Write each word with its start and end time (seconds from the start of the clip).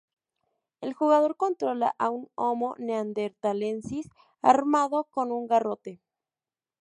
El 0.79 0.95
jugador 0.95 1.37
controla 1.37 1.93
a 1.99 2.09
un 2.09 2.27
homo 2.33 2.73
neanderthalensis 2.79 4.09
armado 4.41 5.03
con 5.03 5.31
un 5.31 5.45
garrote. 5.45 6.01